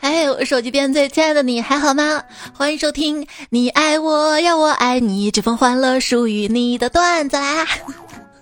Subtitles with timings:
[0.00, 2.22] 哎，我手机边最亲爱的你还好吗？
[2.54, 7.66] 欢迎收听《你爱我要我爱你》，这份欢乐属于你的段子啦。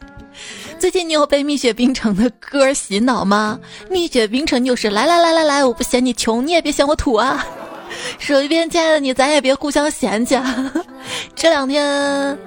[0.78, 3.58] 最近你有被蜜雪冰城的歌洗脑吗？
[3.90, 7.44] 蜜雪冰城就是来来来来来，我不嫌你穷，你也别嫌我土啊。
[8.18, 10.72] 手机边亲爱的你，咱也别互相嫌弃啊。
[11.34, 12.38] 这两天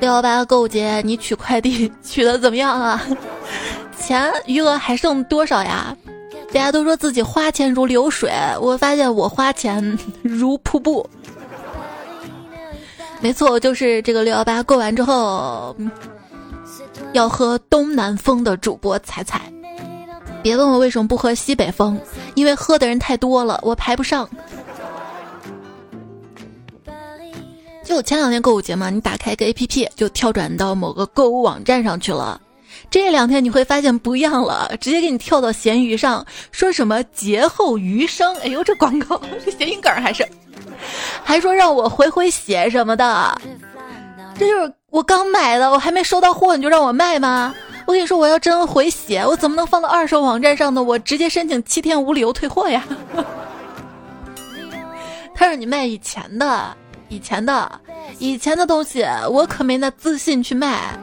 [0.00, 3.06] 六幺八购物节，你取快递取的怎么样啊？
[3.98, 5.94] 钱余额还剩多少呀？
[6.56, 11.06] 大家都说自己花钱如流水，我发现我花钱 如瀑布。
[13.20, 15.76] 没错，就是这个六幺八过完之后，
[17.12, 19.42] 要喝东南风的主播彩彩。
[20.42, 22.00] 别问我为什么不喝西北风，
[22.34, 24.26] 因为喝的人太多了，我排不上。
[27.84, 32.40] 就前两天购物节嘛，你打开一个 A P P 就跳转到某个购物网站上去了。
[32.90, 38.34] 这两天你会发现不一样了，直接给你跳到闲鱼上，说什么劫后余生？
[38.36, 40.26] 哎呦，这广告这 谐音梗还是，
[41.22, 43.40] 还说让我回回血什么的。
[44.38, 47.54] 这就是我刚买的，我还没收到货你就让我卖吗？
[47.86, 50.82] 我跟你说，我要真回血，我怎么能放到二手网站上呢？
[50.82, 52.84] 我直接申请七天无理由退货呀。
[55.34, 56.76] 他让你卖以前的。
[57.08, 57.80] 以前的，
[58.18, 60.98] 以前的东西我可没那自信去卖。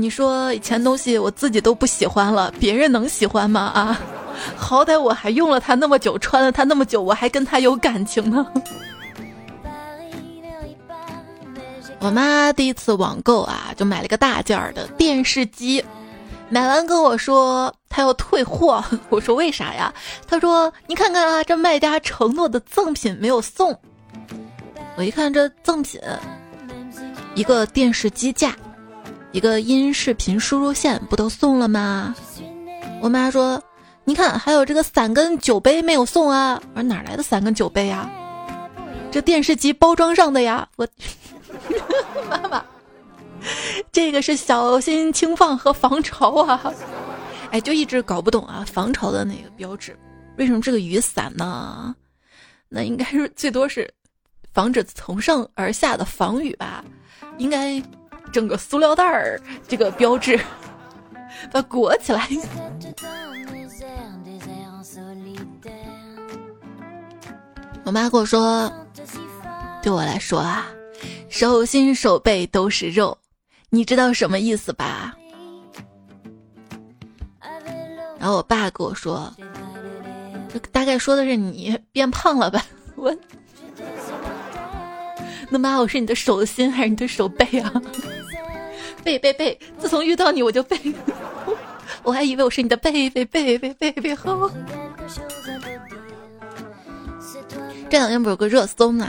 [0.00, 3.60] 你说以前东西我自己都不喜欢了，别人能喜欢吗？
[3.74, 4.00] 啊，
[4.56, 8.46] 好歹我还用了它那么久，穿了它那么久，我还跟它有感情呢。
[12.00, 15.84] 我妈第一次网购啊，就买了个大件儿的电视机，
[16.48, 19.92] 买完跟我说她要退货， 我说为啥呀？
[20.26, 23.78] 她说你看看啊，这卖家承诺的赠品没有送。
[24.96, 26.00] 我一看这赠品，
[27.34, 28.56] 一个电视机架，
[29.32, 32.14] 一个音视频输入线，不都送了吗？
[33.00, 33.62] 我妈说
[34.04, 38.10] ：“你看，还有这个伞跟酒杯没有送啊！”我说：“哪来的伞跟酒杯呀？
[39.10, 40.86] 这电视机包装上的呀！”我
[42.28, 42.64] 妈妈，
[43.92, 46.72] 这个是小心轻放和防潮啊！
[47.50, 49.96] 哎，就一直搞不懂啊，防潮的那个标志，
[50.38, 51.94] 为什么这个雨伞呢？
[52.68, 53.88] 那应该是最多是。
[54.52, 56.84] 防止从上而下的防雨吧，
[57.38, 57.80] 应该
[58.32, 60.38] 整个塑料袋儿这个标志，
[61.52, 62.28] 把它裹起来。
[67.84, 68.70] 我妈跟我说，
[69.82, 70.66] 对我来说啊，
[71.28, 73.16] 手心手背都是肉，
[73.70, 75.16] 你知道什么意思吧？
[78.18, 79.32] 然后我爸跟我说，
[80.70, 82.64] 大概说的是你变胖了吧？
[82.94, 83.16] 我。
[85.50, 87.72] 那妈，我是你的手心还是你的手背啊？
[89.02, 89.58] 背背背！
[89.78, 90.78] 自从遇到你，我就背。
[92.02, 94.50] 我还以为我是你的背背背背背背后。
[97.88, 99.08] 这两天不是有个热搜吗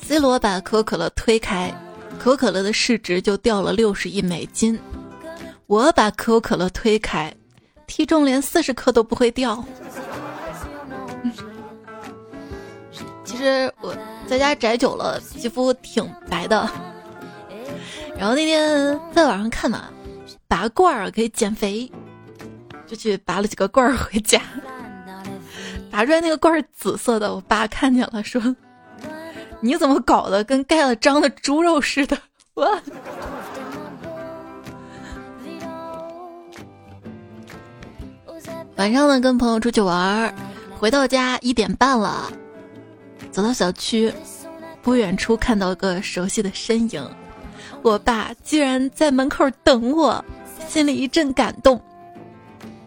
[0.00, 1.70] ？C 罗把可口可乐推开，
[2.18, 4.78] 可口可乐的市值就掉了六十亿美金。
[5.66, 7.34] 我把可口可乐推开，
[7.86, 9.62] 体重连四十克都不会掉。
[13.24, 13.94] 其实我。
[14.26, 16.68] 在家宅久了，皮肤挺白的。
[18.16, 19.84] 然后那天在网上看嘛，
[20.48, 21.90] 拔罐儿可以减肥，
[22.86, 24.40] 就去拔了几个罐儿回家。
[25.90, 28.40] 拔出来那个罐儿紫色的，我爸看见了，说
[29.60, 32.18] ：“你怎么搞的，跟盖了章的猪肉似的？”
[32.54, 32.80] 我
[38.76, 40.34] 晚上呢，跟朋友出去玩，
[40.78, 42.32] 回到家一点半了。
[43.34, 44.14] 走到小区，
[44.80, 47.04] 不远处看到个熟悉的身影，
[47.82, 50.24] 我爸居然在门口等我，
[50.68, 51.82] 心里一阵感动。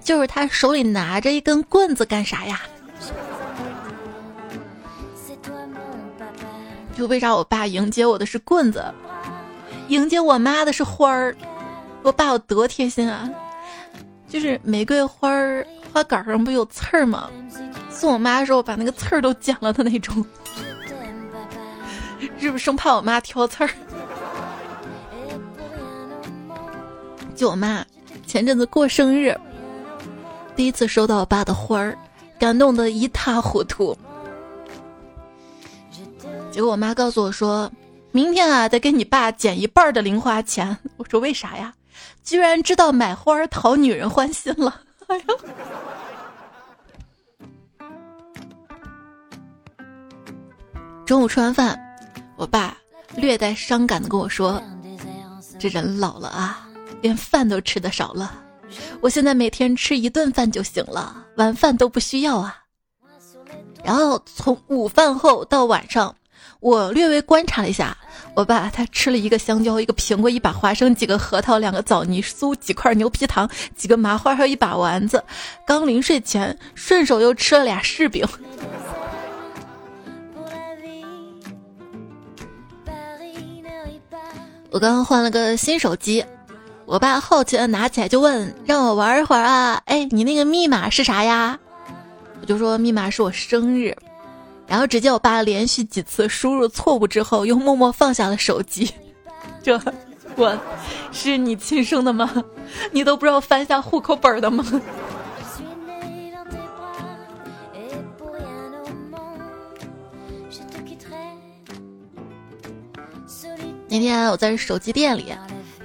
[0.02, 2.62] 就是他手里拿着一根棍子干啥呀？
[6.96, 8.86] 就为啥我爸迎接我的是棍子，
[9.90, 11.36] 迎接我妈的是花儿？
[12.04, 13.30] 我爸有多贴心啊！
[14.30, 17.30] 就是玫瑰花儿花杆上不有刺儿吗？
[17.98, 20.24] 送我妈的时候把那个刺儿都剪了的那种，
[22.38, 23.70] 是不是生怕我妈挑刺儿？
[27.36, 27.84] 就我妈
[28.28, 29.36] 前阵子过生日，
[30.56, 31.98] 第一次收到我爸的花儿，
[32.38, 33.98] 感动的一塌糊涂。
[36.52, 37.72] 结果我妈告诉我说，
[38.12, 40.78] 明天啊得给你爸减一半的零花钱。
[40.98, 41.74] 我说为啥呀？
[42.24, 44.82] 居然知道买花儿讨女人欢心了。
[45.08, 45.24] 哎呀！
[51.08, 51.80] 中午吃完饭，
[52.36, 52.76] 我爸
[53.16, 54.62] 略带伤感的跟我说
[55.58, 56.68] ：“这人老了啊，
[57.02, 58.44] 连饭都吃的少了。
[59.00, 62.58] 我现在每天吃一顿饭就行了，晚饭都不需要啊。”
[63.86, 66.14] 然后从午饭后到晚上，
[66.60, 67.96] 我略微观察了一下，
[68.36, 75.24] 我爸他吃了一个香蕉，一个苹果，一把花生，几个核桃，两个枣泥酥，几块牛皮糖，几个麻花，还有一把丸子。
[75.66, 78.28] 刚临睡前，顺手又吃了俩柿饼。
[84.70, 86.24] 我刚刚换了个新手机，
[86.86, 89.82] 我爸好奇的拿起来就问，让我玩一会儿啊？
[89.86, 91.58] 哎，你那个密码是啥呀？
[92.42, 93.96] 我就说密码是我生日，
[94.68, 98.92] 然后只见我爸连续几次输入错误之后，又默默放下了手机。
[99.64, 99.80] 这，
[100.36, 100.58] 我
[101.12, 102.44] 是你亲生的吗？
[102.92, 104.64] 你都不知道翻下户口本的吗？
[113.90, 115.34] 那天我在手机店里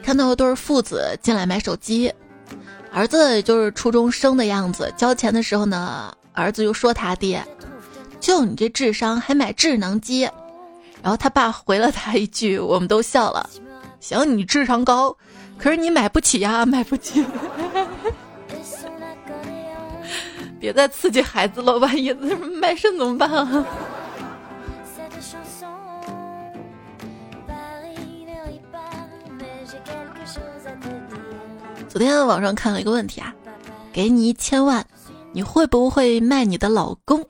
[0.02, 2.12] 看到一对父子进来买手机，
[2.92, 4.92] 儿子就是初中生的样子。
[4.96, 7.44] 交钱的时候呢，儿子又说他爹
[8.18, 10.28] ：“就你这智商还买智能机？”
[11.00, 13.48] 然后他爸回了他一句，我们都笑了
[14.00, 15.16] ：“行，你智商高，
[15.56, 17.24] 可是你买不起呀，买不起。
[20.58, 23.66] 别再刺激孩子了，万一卖肾怎么办啊？”
[31.92, 33.34] 昨天网上看了一个问题啊，
[33.92, 34.82] 给你一千万，
[35.30, 37.22] 你会不会卖你的老公？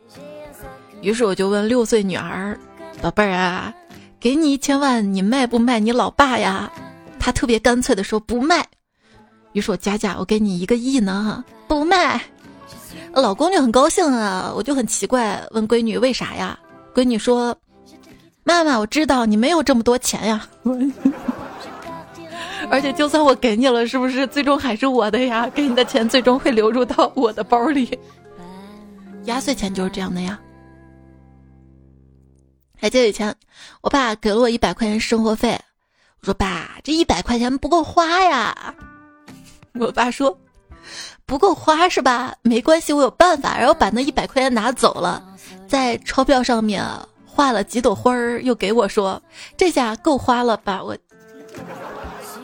[1.01, 2.57] 于是我就问六岁女儿
[3.03, 3.75] ：“宝贝儿啊，
[4.21, 6.71] 给你一千万，你卖不卖你老爸呀？”
[7.19, 8.65] 她特别干脆的说：“不卖。”
[9.51, 12.23] 于是我加价：“我给你一个亿呢，不卖。”
[13.15, 16.57] 老公就很高兴啊，我就很奇怪，问闺女为啥呀？
[16.95, 17.57] 闺女说
[18.45, 20.47] ：“妈妈，我知道你没有这么多钱呀。
[22.71, 25.49] ”而且，就算我给你了，是不是最终还是我的呀？
[25.55, 27.99] 给你的钱最终会流入到我的包里。
[29.25, 30.39] 压岁钱就是这样的呀。
[32.79, 33.35] 还记得以前，
[33.81, 35.61] 我爸给了我一百块钱生活费，
[36.21, 38.75] 我说爸，这一百块钱不够花呀。
[39.75, 40.37] 我爸说，
[41.27, 42.35] 不够花是吧？
[42.43, 43.57] 没关系，我有办法。
[43.59, 45.23] 然后把那一百块钱拿走了，
[45.69, 46.85] 在钞票上面
[47.25, 49.23] 画了几朵花儿，又给我说，
[49.57, 50.83] 这下够花了吧？
[50.83, 50.97] 我。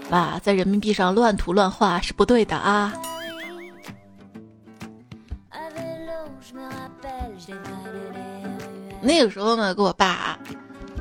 [0.08, 2.94] 爸，在人民币上乱涂乱画是不对的啊！
[9.00, 10.38] 那个时候呢，跟我爸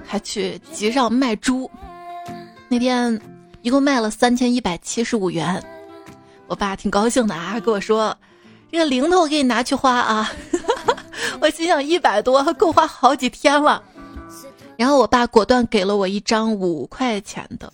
[0.06, 1.70] 还去集上卖猪，
[2.68, 3.20] 那天
[3.62, 5.64] 一共卖了三千一百七十五元，
[6.48, 8.16] 我爸挺高兴的啊，跟我说
[8.72, 10.30] ：“这个零头给你拿去花啊！”
[11.42, 13.82] 我心想一百多够花好几天了，
[14.76, 17.72] 然后我爸果断给了我一张五块钱的。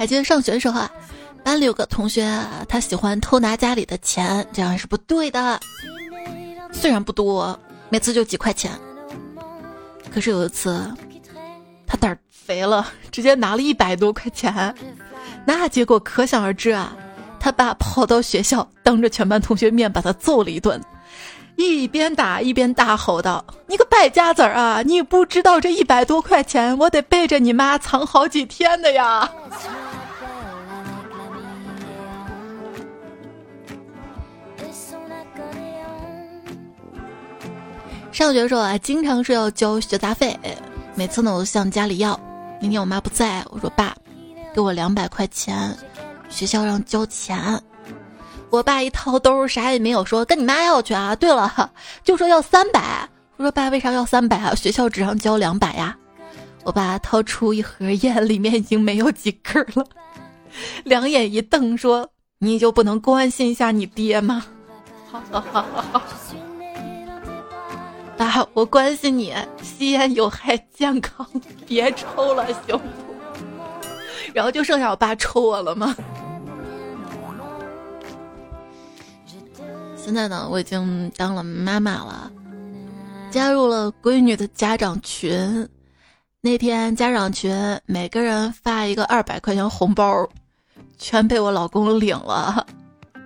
[0.00, 0.90] 还记得上学的时候啊，
[1.44, 2.26] 班里有个同学，
[2.66, 5.60] 他喜欢偷拿家里的钱，这样是不对的。
[6.72, 7.60] 虽然不多，
[7.90, 8.72] 每次就几块钱，
[10.10, 10.90] 可是有一次，
[11.86, 14.74] 他胆儿肥了，直接拿了一百多块钱，
[15.44, 16.96] 那结果可想而知啊。
[17.38, 20.82] 他爸跑到学校，当着全班同学面把他揍了一顿，
[21.56, 24.82] 一边打一边大吼道：“你个败家子儿啊！
[24.82, 29.30] 你不知道这一百多块钱，我得背着你妈藏好几天的呀！”
[38.12, 40.38] 上学时候啊，经常是要交学杂费，
[40.94, 42.18] 每次呢我都向家里要。
[42.60, 43.94] 那天我妈不在，我说爸，
[44.54, 45.74] 给我两百块钱，
[46.28, 47.62] 学校让交钱。
[48.50, 51.14] 我爸一掏兜，啥也没有说，跟你妈要去啊。
[51.14, 51.70] 对了，
[52.02, 53.08] 就说要三百。
[53.36, 54.54] 我说爸，为啥要三百啊？
[54.54, 55.96] 学校只让交两百呀。
[56.64, 59.86] 我爸掏出一盒烟，里面已经没有几根了，
[60.84, 64.44] 两眼一瞪，说：“你就不能关心一下你爹吗？”
[65.10, 65.64] 哈哈。
[68.18, 71.26] 爸，我关心你，吸烟有害健康，
[71.66, 72.82] 别抽了，行不？
[74.34, 75.96] 然后就剩下我爸抽我了吗？
[80.02, 82.32] 现在呢，我已经当了妈妈了，
[83.30, 85.68] 加入了闺女的家长群。
[86.40, 87.54] 那天家长群
[87.84, 90.26] 每个人发一个二百块钱红包，
[90.98, 92.66] 全被我老公领了，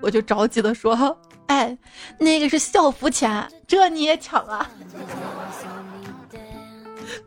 [0.03, 1.17] 我就着急的说。
[1.47, 1.77] 哎，
[2.19, 4.69] 那个是校服钱，这你也抢啊？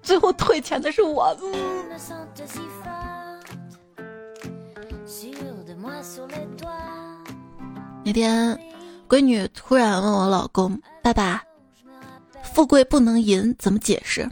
[0.04, 1.36] 最后退钱的是我。
[8.04, 8.60] 那天，
[9.08, 11.42] 闺女突然问我老公：“爸爸，
[12.44, 14.30] 富贵不能淫，怎么解释？”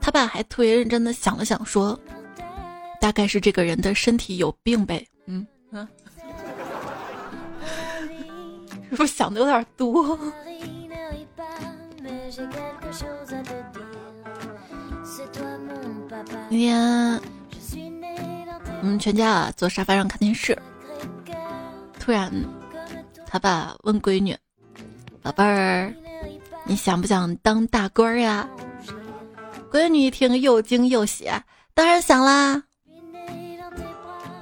[0.00, 1.98] 他爸还特别认真的想了想，说
[3.00, 5.04] ：“大概是这个人的身体有病呗。
[5.26, 5.86] 嗯嗯，
[8.88, 10.18] 是不是想的有点多？
[16.48, 17.20] 今天
[18.80, 20.56] 我们全家啊坐沙发上看电视，
[21.98, 22.32] 突然
[23.32, 24.36] 他爸问闺女
[25.22, 25.94] ：“宝贝儿，
[26.64, 28.48] 你想不想当大官呀？”
[29.70, 31.30] 闺女一听又惊又喜，
[31.72, 32.60] 当然想啦。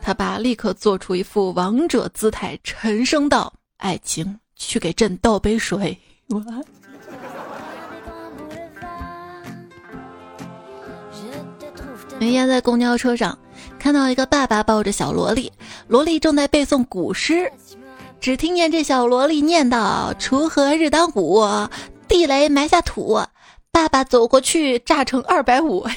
[0.01, 5.95] 他爸立刻做出一副王者姿态，沉声道：“爱情，去给朕倒杯水。”
[6.31, 6.43] 我。
[12.19, 13.39] 每天在公交车上
[13.79, 15.53] 看到一个爸爸抱着小萝莉，
[15.87, 17.53] 萝莉正在背诵古诗，
[18.21, 21.43] 只听见这小萝莉念叨：“锄禾日当午，
[22.07, 23.21] 地雷埋下土。”
[23.71, 25.87] 爸爸走过去，炸成二百五。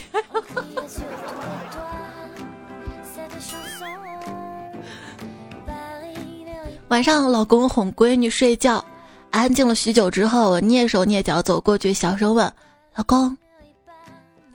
[6.90, 8.86] 晚上，老公哄闺女睡觉，
[9.32, 12.54] 安静了许久之后，蹑手蹑脚走过去，小声问
[12.96, 13.36] ：“老公，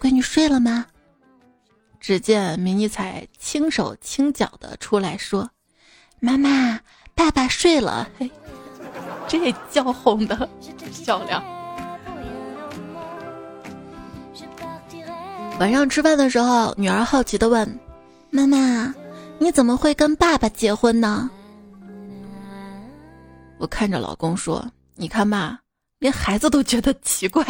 [0.01, 0.87] 闺女睡了吗？”
[1.99, 5.51] 只见迷你彩轻手轻脚的出来说
[6.21, 6.79] ：“妈妈，
[7.17, 8.31] 爸爸睡了。”嘿，
[9.27, 10.49] 这叫哄的
[11.05, 11.43] 漂亮。
[15.59, 17.67] 晚上吃饭的时候，女儿好奇的问
[18.31, 18.95] ：“妈妈，
[19.39, 21.29] 你怎么会跟爸爸结婚呢？”
[23.59, 25.59] 我看着老公说：“你看吧，
[25.99, 27.45] 连孩子都觉得奇怪。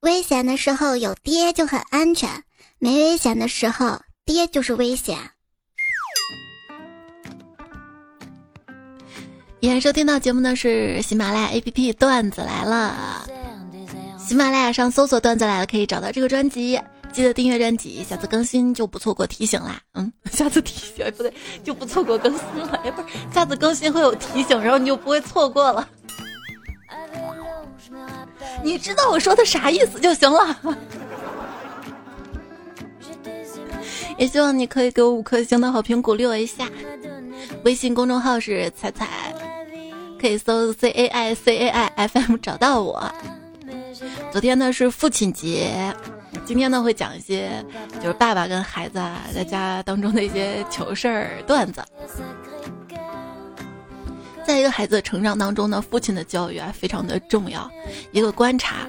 [0.00, 2.42] 危险的时候有爹就很安全，
[2.78, 5.18] 没危险的时候爹就是危险。”
[9.60, 13.26] 依然收听到节目的是喜马拉雅 APP 段子来了，
[14.16, 16.80] 喜马拉雅上搜索“段子来了”可以找到这个专辑。
[17.12, 19.80] 记得订阅专辑，下次更新就不错过提醒啦。
[19.94, 21.32] 嗯， 下次提醒不对，
[21.64, 22.80] 就不错过更新了。
[22.84, 25.88] 哎，不是，下次更新会有提醒，然后你就不会错过了。
[28.62, 30.56] 你知道我说的啥意思就行了。
[34.18, 36.68] 也希望你可以给我五颗星的好评鼓励我一下。
[37.64, 39.06] 微信公众号是彩彩，
[40.20, 43.10] 可以搜 C A I C A I F M 找到我。
[44.30, 45.94] 昨天呢是父亲节。
[46.44, 47.64] 今天呢，会讲一些
[48.00, 51.82] 就是爸爸跟孩子啊在家当中的一些糗事儿段子。
[54.46, 57.70] 在一个孩子的成长当中呢，父亲的教育啊非常的重要。
[58.12, 58.86] 一个观察，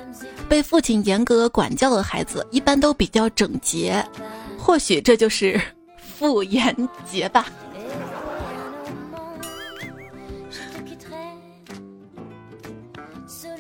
[0.48, 4.06] 被父亲严格管教的孩子一般都比较整洁，
[4.58, 5.60] 或许这就是
[5.98, 6.74] 父严
[7.10, 7.46] 节吧。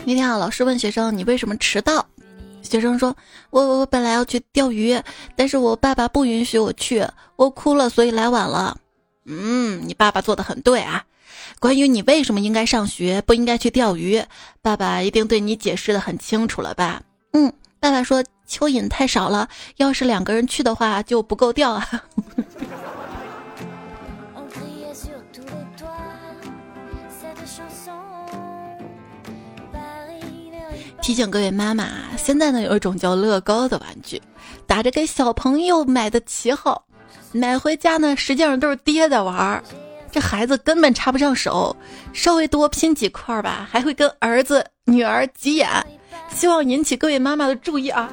[0.06, 2.06] 那天啊，老师问学生：“你为什么迟到？”
[2.62, 3.15] 学生说
[3.51, 5.00] ：“我我本来要去钓鱼，
[5.36, 8.77] 但是我爸爸不允许我去，我哭了，所以来晚了。”
[9.25, 11.03] 嗯，你爸爸做的很对啊。
[11.60, 14.24] 关于你为什么应该上学，不应该去钓鱼，
[14.62, 17.01] 爸爸一定对你解释的很清楚了吧？
[17.34, 21.88] 嗯，爸爸说蚯蚓太少了，要是两个人去的话就不够钓啊。
[31.10, 31.88] 提醒各位妈妈，
[32.20, 34.22] 现在呢有一种叫乐高的玩具，
[34.68, 36.86] 打着给小朋友买的旗号，
[37.32, 39.63] 买回家呢实际上都是爹在玩儿，
[40.12, 41.75] 这孩子根本插不上手，
[42.13, 45.68] 稍微多拼几块儿吧，还会跟儿子女儿急眼，
[46.30, 48.08] 希望引起各位妈妈的注意啊。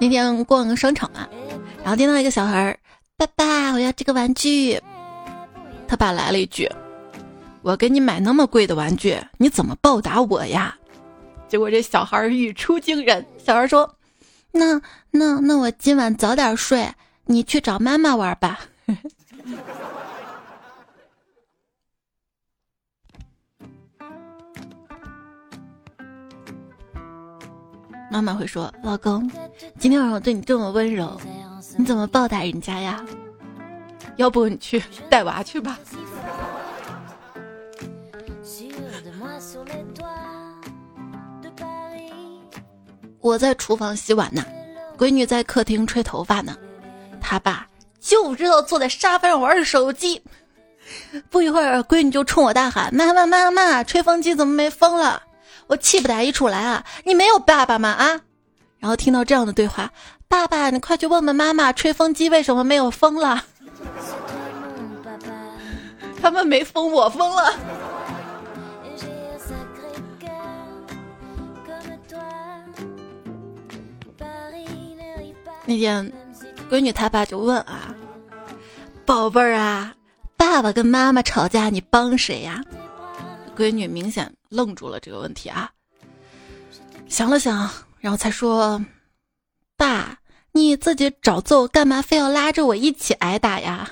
[0.00, 1.28] 那天逛个商场嘛，
[1.84, 2.76] 然后听到一个小孩儿，
[3.16, 4.82] 爸爸我要这个玩具，
[5.86, 6.68] 他爸来了一句。
[7.68, 10.74] 我给你买那么贵的玩具，你怎么报答我呀？
[11.48, 13.94] 结果这小孩语出惊人，小孩说
[14.52, 16.90] ：“那那那我今晚早点睡，
[17.26, 18.60] 你去找妈妈玩吧。”
[28.10, 29.30] 妈妈会说：“老公，
[29.78, 31.20] 今天晚上我对你这么温柔，
[31.76, 33.04] 你怎么报答人家呀？
[34.16, 35.78] 要不你去带娃去吧。”
[43.20, 44.44] 我在厨房洗碗呢，
[44.96, 46.56] 闺女在客厅吹头发呢，
[47.20, 47.66] 他爸
[48.00, 50.22] 就知道坐在沙发上玩手机。
[51.28, 55.22] 不一会儿，闺女就冲我大喊：“妈妈妈妈，吹风机怎么没风了？”
[55.66, 56.82] 我气不打一处来啊！
[57.04, 57.90] 你没有爸爸吗？
[57.90, 58.20] 啊！
[58.78, 59.92] 然后听到这样的对话，
[60.28, 63.44] 爸爸，你快去问问妈妈，吹风机为什么没有风了？
[66.22, 67.52] 他们没风，我疯了。
[75.68, 76.10] 那天，
[76.70, 77.94] 闺女她爸就问啊
[79.04, 79.94] ：“宝贝儿啊，
[80.34, 82.64] 爸爸跟妈妈吵架，你帮谁呀？”
[83.54, 85.70] 闺女明显愣住了这个问题啊，
[87.06, 87.68] 想了想，
[88.00, 88.82] 然后才说
[89.76, 90.18] ：“爸，
[90.52, 93.90] 你自己找揍，干嘛非要拉着我一起挨打呀？”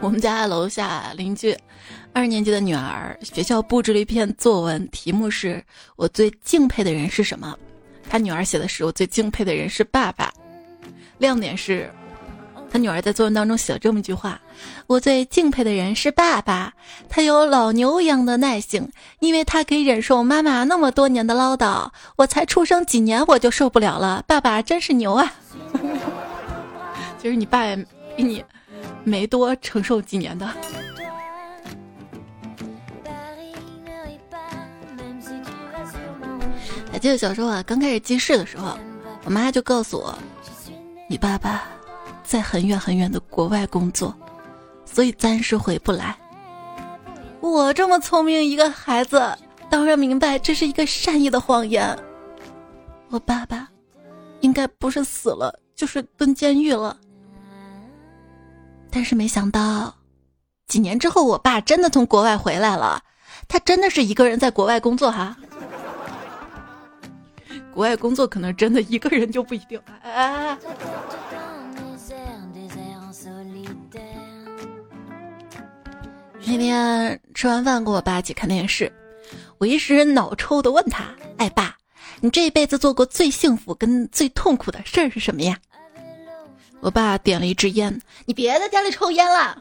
[0.00, 1.54] 我们家楼下邻居
[2.18, 5.62] 二年级的女儿，学校布置了一篇作文，题目是
[5.94, 7.56] 我最敬佩的人是什么？
[8.10, 10.32] 她女儿写的是我最敬佩的人是爸爸。
[11.18, 11.88] 亮点是，
[12.72, 14.40] 她女儿在作文当中写了这么一句话
[14.88, 16.72] ：“我最敬佩的人是爸爸，
[17.08, 21.88] 他有老牛一样的耐性，因为他可以忍受妈妈那么多年的唠叨。
[22.16, 25.32] 我才出生几年我就受不了了，爸爸真是牛啊！”
[27.22, 27.62] 其 实你爸
[28.16, 28.44] 比你
[29.04, 30.48] 没多承受几年的。
[36.98, 38.76] 还记得小时候啊，刚开始记事的时候，
[39.22, 40.18] 我妈就告诉我。
[41.08, 41.62] 你爸爸
[42.24, 44.12] 在很远很远的国外工作，
[44.84, 46.18] 所以暂时回不来。
[47.38, 49.22] 我这么聪明一个孩子，
[49.70, 51.96] 当然明白这是一个善意的谎言。
[53.10, 53.68] 我爸爸
[54.40, 56.96] 应该不是死了，就是蹲监狱了。
[58.90, 59.94] 但是没想到，
[60.66, 63.00] 几年之后，我爸真的从国外回来了。
[63.46, 65.36] 他真的是一个人在国外工作哈。
[67.78, 69.80] 国外工作可能真的一个人就不一定。
[70.02, 70.58] 哎，
[76.44, 78.92] 那天吃完饭跟我爸一起看电视，
[79.58, 81.04] 我一时脑抽的问他
[81.38, 81.76] ：“哎，爸，
[82.20, 85.56] 你这一辈子做过最幸福跟最痛苦的事儿是什么呀？”
[86.82, 89.56] 我爸点了一支烟，你别在家里抽烟了。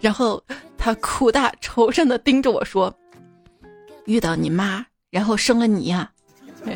[0.00, 0.42] 然后
[0.76, 2.92] 他苦大仇深的盯着我说
[4.06, 6.10] ：“遇到你妈，然后生了你呀。”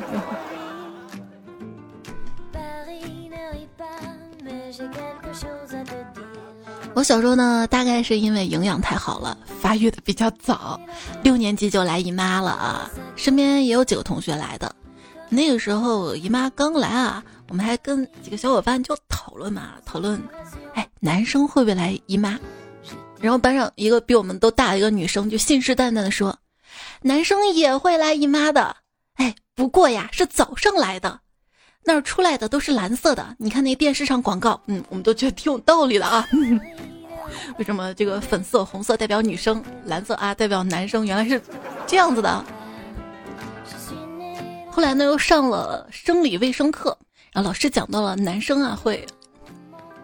[6.95, 10.81] 我小时候呢，大概是因为营养太好了，发育的比较早，
[11.23, 12.89] 六年级就来姨妈了啊。
[13.17, 14.73] 身边也有几个同学来的，
[15.29, 20.23] 那个时候姨妈刚来啊，我们还跟几个小伙伴就讨论嘛，讨论，
[20.75, 22.39] 哎，男生会不会来姨妈？
[23.21, 26.39] 然后班上一个比我们都大的一个女生就信誓旦旦的说，
[27.03, 28.77] 男生也会来姨妈的。
[29.15, 31.21] 哎，不过呀，是早上来的，
[31.85, 33.37] 那儿出来的都是蓝色的。
[33.39, 36.27] 你看那电视上广告，嗯，我们都觉得挺有道理的啊。
[37.59, 41.07] 为什么这个粉色、红色代表女生，蓝色啊代表男生？
[41.07, 41.41] 原来是
[41.87, 42.45] 这样子的。
[44.71, 46.97] 后来呢，又上了生理卫生课，
[47.33, 49.07] 然后老师讲到了男生啊会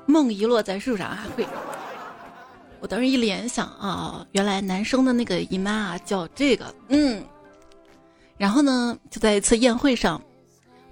[0.07, 1.45] 梦遗落在树上啊会。
[2.79, 7.25] 我当时一联想啊，原来男生的那个姨妈啊叫这个，嗯。
[8.41, 10.19] 然后呢，就在一次宴会上，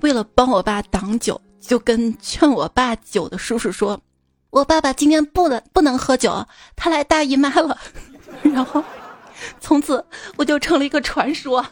[0.02, 3.98] 为了帮我爸挡酒，就跟劝我爸酒的叔叔说
[4.52, 7.78] ：“我爸爸今天不能不能喝酒，他来大姨妈了。
[8.44, 8.84] ”然后，
[9.61, 10.04] 从此
[10.37, 11.64] 我就成了一个传说。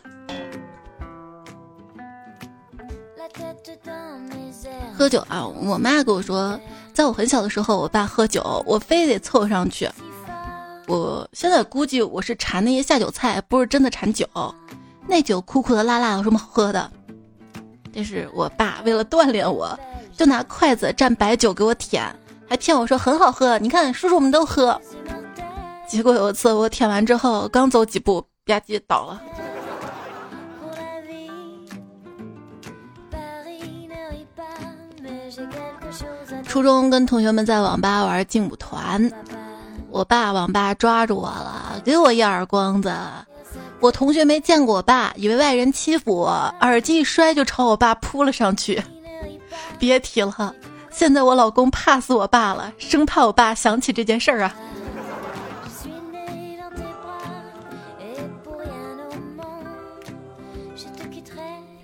[4.96, 6.58] 喝酒啊，我妈跟我说，
[6.94, 9.86] 在我很小的时候，我爸喝酒，我非得凑上去。
[10.86, 14.26] 我现在估计我是馋那些下酒菜，不是真的馋酒。
[15.08, 16.90] 那酒苦苦的辣辣，有什么好喝的？
[17.94, 19.78] 但是我爸为了锻炼我，
[20.16, 22.04] 就拿筷子蘸白酒给我舔，
[22.48, 23.58] 还骗我说很好喝。
[23.58, 24.78] 你看，叔叔们都喝。
[25.88, 29.22] 结果有一次我舔完之后，刚走几步，吧唧倒了。
[36.44, 39.10] 初中跟同学们在网吧玩劲舞团，
[39.90, 42.92] 我爸网吧抓住我了，给我一耳光子。
[43.78, 48.82] 我同学没见过我爸，以为外人欺负我，耳机一摔就朝我爸扑了上去。
[49.78, 50.54] 别提了，
[50.90, 54.56] 现在我老公怕死我爸了，生怕我爸想起这件事儿啊。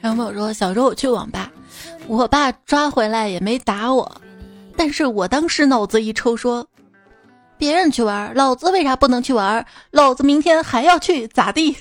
[0.00, 1.52] 然后我说，小时候我去网吧，
[2.08, 4.10] 我爸抓回来也没打我，
[4.76, 6.66] 但是我当时脑子一抽说。
[7.62, 9.64] 别人去玩，老子为啥不能去玩？
[9.92, 11.76] 老子明天还要去，咋地？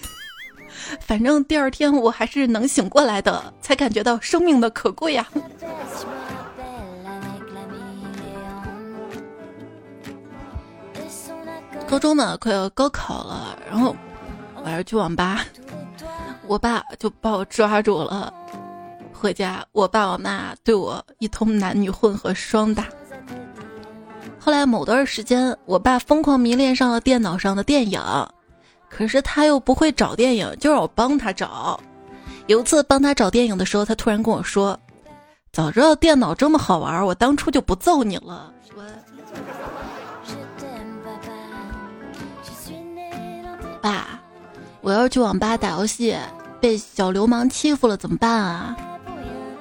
[1.01, 5.27] 反正第二天我还是能醒过来的，才感觉到生命的可贵呀。
[11.89, 13.95] 高中呢，快要高考了，然后
[14.63, 15.43] 我要去网吧，
[16.45, 18.31] 我爸就把我抓住了。
[19.11, 22.85] 回家，我爸我妈对我一通男女混合双打。
[24.43, 28.01] 后来某段时间，我爸疯狂迷恋上了电脑上的电影，
[28.89, 31.79] 可是他又不会找电影，就让我帮他找。
[32.47, 34.77] 有一次帮他找电影的时候，他突然跟我说
[35.53, 38.83] ：“早知道电脑这么好玩，我当初就不揍你了。”我
[43.79, 44.19] 爸，
[44.81, 46.17] 我要是去网吧打游戏，
[46.59, 48.75] 被小流氓欺负了怎么办啊？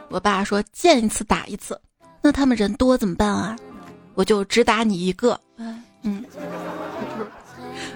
[0.09, 1.79] 我爸说：“见一次打一次。”
[2.23, 3.55] 那他们人多怎么办啊？
[4.21, 5.41] 我就只打你一个。
[6.03, 6.23] 嗯，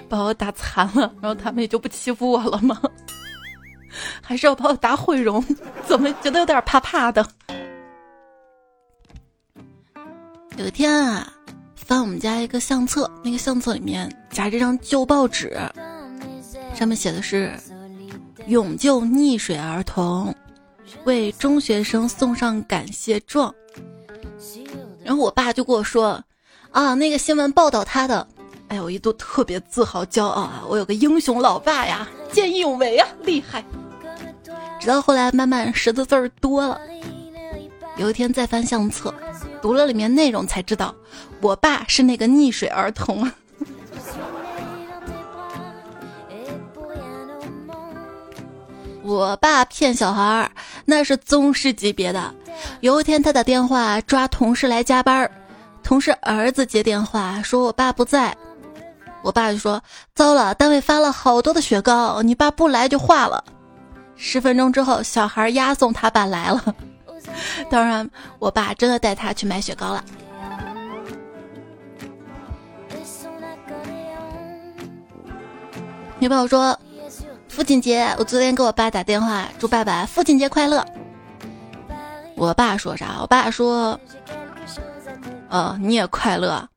[0.09, 2.81] 把我打残了，然后他们也就不欺负我了吗？
[4.23, 5.43] 还是要把我打毁容？
[5.85, 7.23] 怎么觉得有点怕怕的？
[10.57, 11.31] 有一天啊，
[11.75, 15.55] 翻我们家一个相册，那个相册里面夹着张旧报纸，
[16.73, 17.53] 上面写的是
[18.49, 20.33] “永救溺水儿童，
[21.03, 23.53] 为中学生送上感谢状”。
[25.05, 26.19] 然后我爸就跟我说
[26.73, 28.27] ：“啊，那个新闻报道他的，
[28.69, 33.63] 哎，我一度特别自豪骄傲啊，我有个英雄老爸呀，见义勇为啊，厉害。”
[34.81, 36.81] 直到后来慢慢识的字儿多了，
[37.97, 39.13] 有一天再翻相册，
[39.61, 40.93] 读了里面内容才知道，
[41.39, 43.31] 我爸是那个溺水儿童。
[49.05, 50.51] 我爸骗小孩儿，
[50.83, 52.33] 那是宗师级别的。
[52.79, 55.29] 有一天他打电话抓同事来加班，
[55.83, 58.35] 同事儿子接电话说我爸不在，
[59.21, 59.79] 我爸就说
[60.15, 63.43] 糟了，单位发了好多的雪糕，你爸不来就化了。
[64.15, 66.75] 十分钟之后，小孩押送他爸来了。
[67.69, 70.03] 当然，我爸真的带他去买雪糕了。
[76.17, 76.79] 女朋友说
[77.55, 80.85] ：“父亲节，我昨天给我爸打电话，祝爸爸父亲节快乐。”
[82.35, 83.19] 我爸说啥？
[83.21, 83.97] 我爸说
[85.49, 86.67] ：“哦，你也快乐。”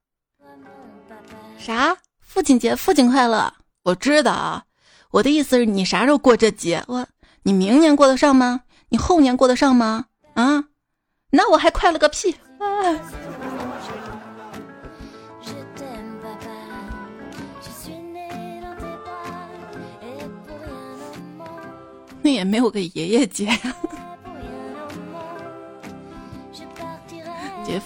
[1.58, 1.96] 啥？
[2.20, 3.52] 父亲节，父亲快乐。
[3.82, 4.62] 我知道啊，
[5.10, 6.80] 我的意思是你啥时候过这节？
[6.86, 7.04] 我。
[7.42, 8.60] 你明年过得上吗？
[8.88, 10.04] 你后年过得上吗？
[10.34, 10.62] 啊，
[11.32, 12.36] 那我还快乐个屁！
[22.28, 23.48] 那也没有个爷爷节。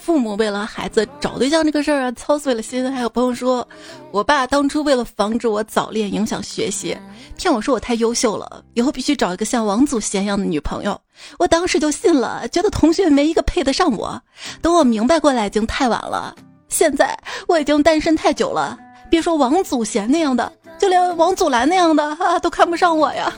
[0.00, 2.90] 父母为了孩子找对象这个事儿啊，操碎了心。
[2.92, 3.66] 还有朋友说，
[4.11, 6.96] 我爸当初为了防止我早恋影响学习，
[7.37, 11.00] 骗我说我太优秀了，以后必须找一个像王祖贤一样的女朋友。
[11.38, 14.20] 我当时就信了，觉得同学没一个配得上我。
[14.61, 16.35] 等我明白过来，已经太晚了。
[16.68, 18.76] 现在我已经单身太久了，
[19.09, 23.33] 别说王祖贤那样的，就连王祖蓝那样的啊，都看不上我呀。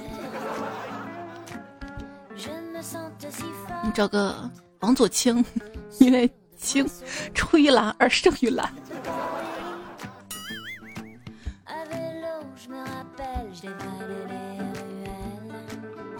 [3.94, 5.42] 找个王祖清。
[6.00, 6.28] 因为
[6.58, 6.84] 青
[7.32, 8.68] 出于蓝而胜于蓝。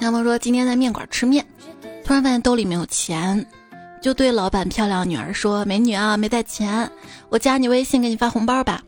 [0.00, 1.44] 他们说今天在面馆吃面，
[2.04, 3.44] 突然发现兜里没有钱，
[4.02, 6.88] 就对老板漂亮女儿说：“美女啊，没带钱，
[7.30, 8.82] 我加你微信给你发红包吧。”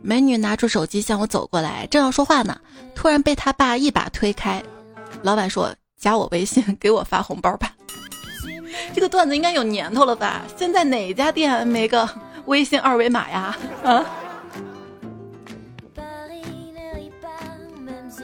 [0.00, 2.56] 美女拿出手机向我走过来，正要说话呢，
[2.94, 4.62] 突然被他爸一把推开。
[5.22, 7.74] 老板说：“加我微信给我发红包吧。”
[8.92, 10.42] 这个段子应该有年头了吧？
[10.56, 12.08] 现在哪家店没个
[12.46, 13.56] 微信二维码呀？
[13.82, 14.04] 啊！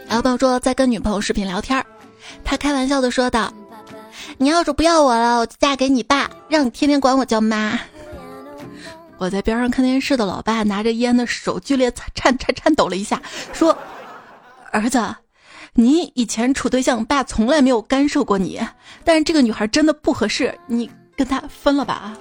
[0.09, 1.85] 老朋友说在跟女朋友视频聊天，
[2.45, 3.53] 他开玩笑的说道
[4.39, 7.79] ：“你要是不要我了，我就嫁给你爸，让你天天管我叫妈。”
[9.19, 13.77] 我在边上看电视的老爸拿着烟的手剧烈颤颤颤抖了一下，说
[14.73, 15.01] ：“儿子。”
[15.75, 18.61] 你以前处对象，爸从来没有干涉过你，
[19.05, 22.17] 但是这个女孩真的不合适，你跟她分了吧。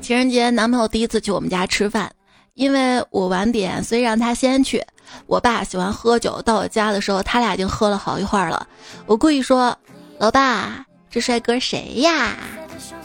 [0.00, 2.10] 情人节，男朋友第一次去我们家吃饭，
[2.54, 4.84] 因为我晚点，所以让他先去。
[5.26, 8.66] 我爸喜欢喝酒，到我家的时候，他俩已经喝了好一会儿了。
[9.06, 9.76] 我故意说
[10.18, 12.36] ：“老爸，这帅哥谁呀？”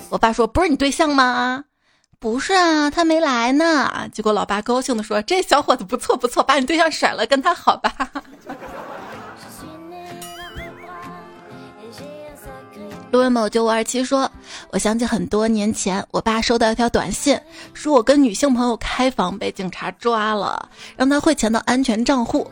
[0.10, 1.66] 我爸说：“不是你对象吗？”
[2.26, 4.10] 不是啊，他没来呢。
[4.12, 7.94] 结果老爸高兴的说：“这小伙子不错不错，把你对象甩了，跟他好吧。
[13.14, 14.28] ”陆文某九五二七说
[14.74, 17.40] ：“我想起很多年前，我爸收到一条短信，
[17.76, 22.50] 说我跟女性朋友开房被警察抓了，让他汇钱到安全账户。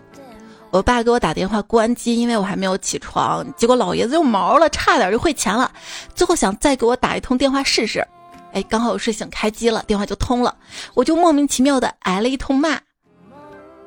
[0.69, 3.43] 我爸给我打电话关机，因为我还没有起床。
[3.55, 5.71] 结果老爷子又毛了，差点就汇钱了。
[6.13, 8.07] 最后想再给我打一通电话试试。”
[8.53, 10.55] 哎，刚好我睡醒开机了，电话就通了，
[10.93, 12.79] 我就莫名其妙的挨了一通骂。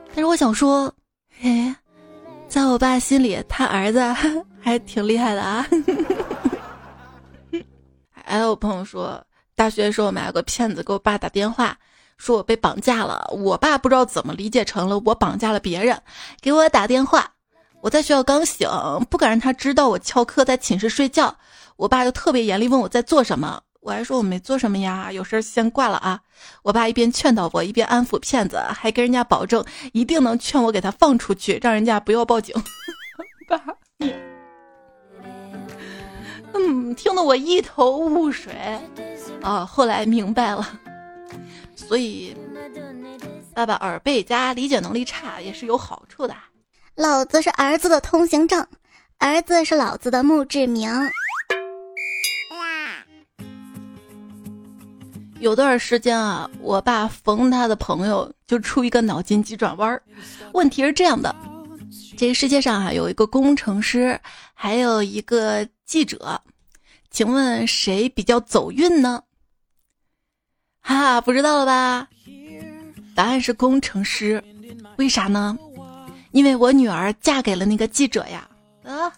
[0.09, 0.93] 但是我想说，
[1.41, 1.75] 哎，
[2.49, 4.01] 在我爸心里，他儿子
[4.61, 5.67] 还挺厉害的啊。
[8.11, 9.23] 还有朋友说，
[9.55, 11.79] 大学的时候，买了个骗子给我爸打电话，
[12.19, 13.25] 说我被绑架了。
[13.31, 15.97] 我爸不知道怎么理解成了我绑架了别人，
[16.41, 17.31] 给我打电话。
[17.83, 18.69] 我在学校刚醒，
[19.09, 21.33] 不敢让他知道我翘课在寝室睡觉。
[21.77, 23.63] 我爸就特别严厉，问我在做什么。
[23.87, 26.21] 我还说我没做什么呀，有事先挂了啊。
[26.65, 32.53] 我爸一边劝导我，一边安抚骗子，还跟人家保证一定能劝我给他放出去，让人家不要报警。
[33.49, 33.63] 爸，
[36.53, 38.53] 嗯，听得我一头雾水。
[39.41, 40.67] 啊，后来明白了，
[41.77, 42.37] 所以
[43.55, 46.35] 爸爸耳背加理解能力差也是有好处的。
[46.97, 48.67] 老子是儿子的通行证，
[49.19, 50.91] 儿子是老子的墓志铭。
[55.39, 60.03] 有段时间啊，我爸逢他的朋友就出一个脑筋急转弯儿。
[60.53, 61.35] 问题是这样的：
[62.17, 64.19] 这个世界上啊，有一个工程师，
[64.55, 66.41] 还有一个记者，
[67.11, 69.23] 请问谁比较走运呢？
[70.81, 72.09] 哈哈，不知道了吧？
[73.15, 74.43] 答案是工程师。
[74.97, 75.57] 为啥呢？
[76.33, 78.49] 因为我女儿嫁给了那个记者呀。
[78.85, 79.13] 啊，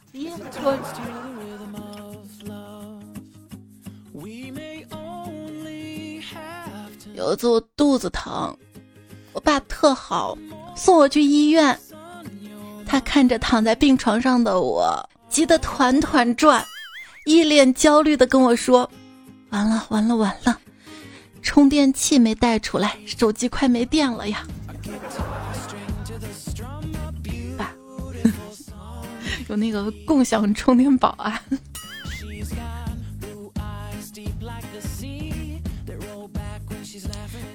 [7.18, 8.56] 有一次我肚子疼，
[9.32, 10.38] 我爸特好，
[10.76, 11.76] 送我去医院。
[12.86, 16.64] 他看着躺在病床上的我，急得团团转，
[17.26, 18.88] 一脸焦虑的跟我说
[19.50, 20.60] ：“完了完了完了，
[21.42, 24.46] 充电器没带出来，手机快没电了呀！”
[27.58, 27.72] 爸，
[29.50, 31.42] 有那个共享充电宝啊。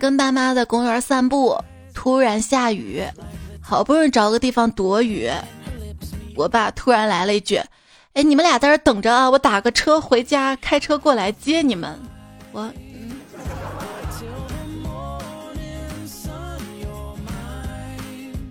[0.04, 1.58] 跟爸妈在公园散步，
[1.94, 3.02] 突然下雨，
[3.62, 5.32] 好不容易找个地方躲雨，
[6.36, 7.56] 我爸突然来了一句
[8.12, 11.98] ：“哎，你们俩在这等着啊，我打个车回家，开车过来接你们。”
[12.52, 12.70] 我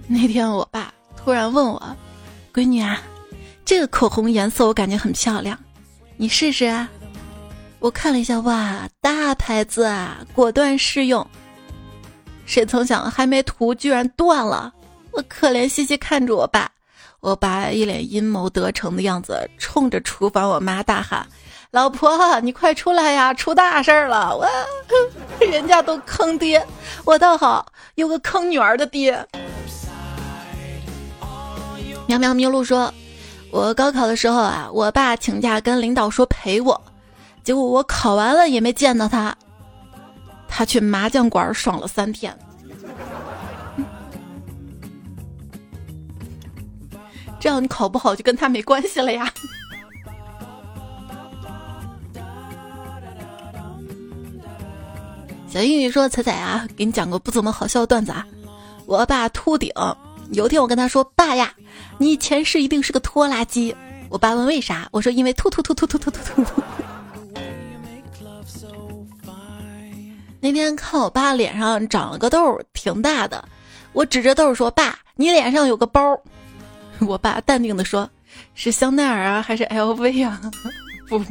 [0.08, 1.96] 那天我爸突然问我
[2.54, 2.98] ：“闺女啊，
[3.62, 5.58] 这个口红颜色我感觉很漂亮，
[6.16, 6.88] 你试试啊。”
[7.78, 11.26] 我看了一下，哇，大牌子啊，果断试用。
[12.44, 14.72] 谁曾想，还没涂居然断了！
[15.12, 16.70] 我可怜兮兮看着我爸，
[17.20, 21.26] 我爸一脸阴谋得逞的样子，冲着厨房我妈大喊
[21.70, 24.36] ：“老婆，你快出来呀，出大事了！
[24.36, 24.46] 我
[25.46, 26.64] 人家都坑爹，
[27.04, 29.24] 我倒好，有个坑女儿的爹。”
[32.06, 32.92] 喵喵咪露说
[33.50, 36.80] ：“我高考的时候啊，我爸请假跟领导说陪我，
[37.44, 39.34] 结果我考完了也没见到他。”
[40.54, 42.36] 他去麻将馆爽了三天，
[47.40, 49.32] 这样你考不好就跟他没关系了呀。
[55.48, 58.26] 小英语说：“彩彩啊，给你讲个不怎么好笑的段子啊。
[58.84, 59.72] 我爸秃顶，
[60.32, 61.54] 有天我跟他说：‘爸呀，
[61.96, 63.74] 你前世一定是个拖拉机。’
[64.10, 66.62] 我爸问为啥，我说因为秃秃秃秃秃秃秃秃。”
[70.42, 73.48] 那天看我爸脸上长了个痘，挺大的。
[73.92, 76.20] 我指着痘说：“爸，你脸上有个包。
[77.06, 78.10] ”我爸淡定的说
[78.52, 80.40] ：“是香奈儿啊，还是 LV 啊？”
[81.08, 81.24] 不。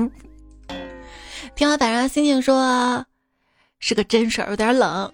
[1.55, 3.05] 天花板上星星说
[3.79, 5.11] ：“是个真事儿，有点冷。”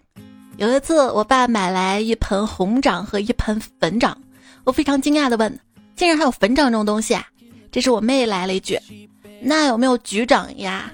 [0.57, 4.15] 有一次，我爸买来一盆红掌和一盆粉掌，
[4.63, 5.59] 我非常惊讶的问
[5.97, 7.25] ：“竟然还有粉掌这种东西啊？”
[7.73, 8.79] 这时我妹来了一句
[9.41, 10.91] ：“那有没有局长呀？”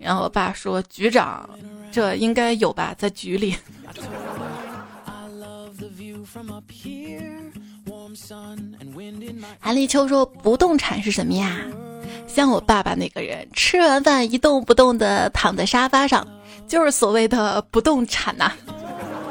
[0.00, 1.48] 然后我爸说：“局长。”
[1.90, 3.56] 这应该有吧，在局里。
[9.58, 11.58] 韩立秋说：“不动产是什么呀？
[12.26, 16.26] 像我爸爸那个人，吃完饭一动不动的躺在沙发上，
[16.66, 18.52] 就是所谓的不动产呐。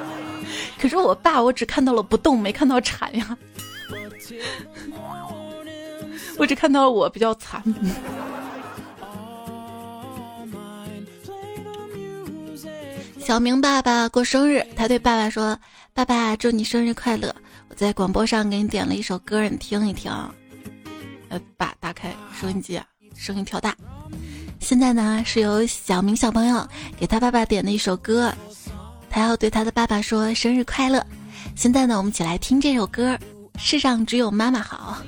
[0.80, 3.38] 可是我爸，我只看到了不动，没看到产呀。
[6.38, 7.64] 我只看到了我比较惨。”
[13.28, 15.60] 小明爸爸过生日，他对爸爸说
[15.94, 17.36] ：“爸爸，祝你生日快乐！
[17.68, 20.10] 我在广播上给你点了一首歌，你听一听。”
[21.28, 22.80] 呃，爸打开收音机，
[23.18, 23.76] 声音调大。
[24.62, 26.66] 现在呢，是由小明小朋友
[26.98, 28.34] 给他爸爸点的一首歌，
[29.10, 31.06] 他要对他的爸爸说生日快乐。
[31.54, 33.14] 现在呢，我们一起来听这首歌，
[33.58, 35.00] 《世上只有妈妈好》。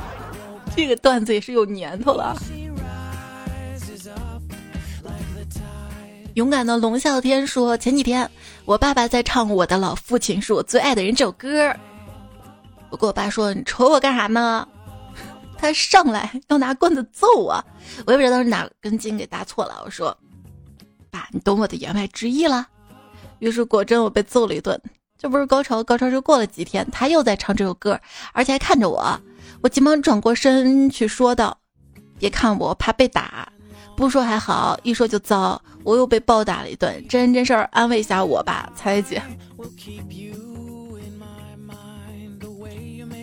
[0.74, 2.34] 这个段子也是有年头了。
[6.40, 8.28] 勇敢的龙啸天说：“前几天
[8.64, 11.70] 我爸爸在唱《我的老父亲是我最爱的人》这首歌，
[12.88, 14.66] 我跟我爸说：‘你瞅我干啥呢？’
[15.58, 17.62] 他上来要拿棍子揍我，
[18.06, 19.82] 我也不知道是哪根筋给搭错了。
[19.84, 20.16] 我说
[21.12, 22.66] ：‘爸你懂我的言外之意了。
[23.40, 24.80] 于是果真我被揍了一顿。
[25.18, 28.00] 这不是高潮，高潮就过了几天，他又在唱这首歌，
[28.32, 29.20] 而且还看着我。
[29.60, 31.58] 我急忙转过身去说道
[32.18, 33.46] ：“别看我，怕被打。
[34.00, 35.60] 不说还好，一说就糟。
[35.84, 39.22] 我又被暴打了一顿，真人真事儿，安慰一下我吧，彩姐。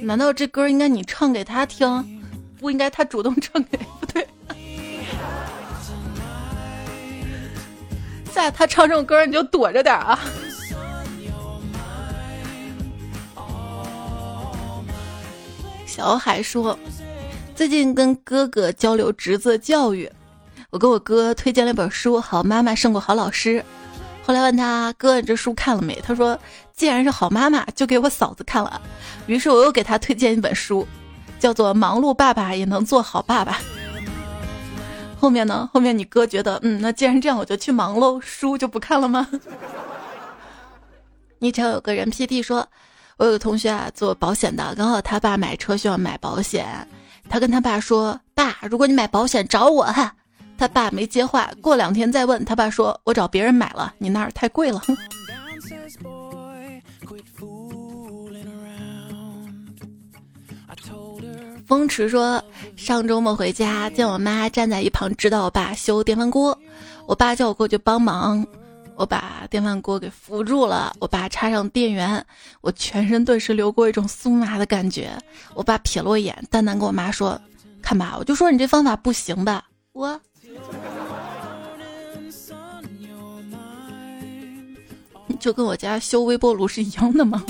[0.04, 2.22] 难道这歌应该你唱给他听，
[2.60, 3.80] 不应该他主动唱给？
[4.00, 4.28] 不对。
[8.32, 10.20] 在他唱这种歌，你就躲着点啊。”
[15.88, 16.78] 小海说
[17.56, 20.08] ：“最近跟哥哥交流侄子教育，
[20.70, 23.60] 我给我哥推荐了一本书《好妈妈胜过好老师》。
[24.22, 25.98] 后来问他哥你，这书看了没？
[26.06, 26.38] 他说：
[26.74, 28.82] 既然是好妈妈，就给我嫂子看了。
[29.28, 30.86] 于是我又给他推荐一本书，
[31.40, 33.54] 叫做《忙碌爸爸也能做好爸爸》。
[35.18, 35.70] 后面呢？
[35.74, 39.26] 后面你哥觉得，嗯，那既然这样，我就去忙喽，书就不看了吗？
[41.40, 42.68] 你只要有个人 PD 说。”
[43.18, 46.88] 我有个同学啊，做保险的，刚好他爸买车需要买保险，
[47.28, 50.14] 他跟他爸说：“爸，如果你买保险找我哈。”
[50.58, 54.82] 他爸没接话，过两天再问他爸说：“我找别人买了，你那儿太贵了。”
[61.65, 62.43] 风池说
[62.78, 66.58] ：“上周末回家，见我妈站在一旁指导我爸修电饭锅，
[67.06, 68.46] 我爸叫我过去帮忙。”
[68.98, 72.26] 我把电饭锅给扶住了，我爸插上电源，
[72.62, 75.12] 我全身顿时流过一种酥麻的感觉。
[75.54, 77.39] 我爸瞥了我一眼，淡淡跟我妈说
[77.80, 80.20] ：“看吧，我就说你这方法不行吧。”我，
[85.40, 87.44] 就跟我家修微波炉是一样的吗？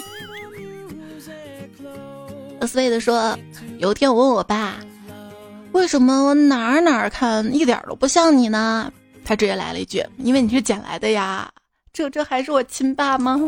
[2.67, 3.37] 斯威的说，
[3.77, 4.75] 有一天我问我爸，
[5.71, 8.91] 为什么我哪儿哪儿看一点都不像你呢？
[9.23, 11.49] 他直接来了一句：“因为你是捡来的呀，
[11.93, 13.39] 这这还是我亲爸吗？”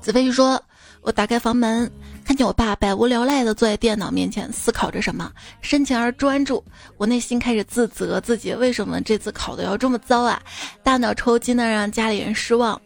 [0.00, 0.60] 子飞说
[1.02, 1.90] ：“我打开房门，
[2.26, 6.62] 看见我爸百无聊赖的坐在电脑面前，思考着什么，深情而专注。
[6.96, 10.42] 我内心开始自责自己为什么这次考的要这么糟啊，
[10.82, 12.78] 大脑抽筋的让家里人失望。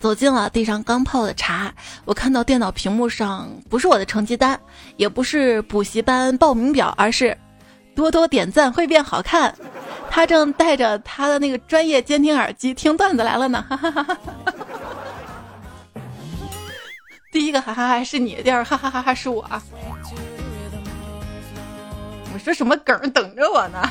[0.00, 1.72] 走进了地上刚泡的茶，
[2.04, 4.58] 我看到电脑屏幕上不是我的成绩单，
[4.96, 7.36] 也不是补习班报名表，而是……”
[7.94, 9.54] 多多点赞会变好看。
[10.10, 13.64] 他正戴着他的那个专业监听耳机听段子来了呢。
[13.68, 14.16] 哈哈哈哈
[17.30, 19.44] 第一个哈哈哈是你，第二哈哈哈哈是我。
[22.32, 23.88] 我说什么梗等着我呢？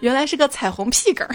[0.00, 1.26] 原来是个彩虹屁梗。